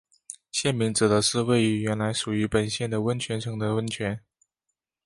[0.51, 4.19] 县名指的是位于原来属于本县的温泉城的温泉。